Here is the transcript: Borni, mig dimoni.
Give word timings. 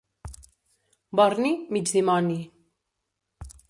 Borni, 1.21 1.53
mig 1.71 1.85
dimoni. 1.93 2.39